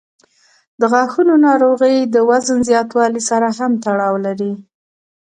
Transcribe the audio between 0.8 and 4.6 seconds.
غاښونو ناروغۍ د وزن زیاتوالي سره هم تړاو لري.